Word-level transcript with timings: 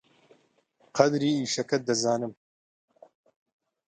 قەدری 0.97 1.29
ئیشەکەت 1.39 1.81
دەزانم. 1.89 2.33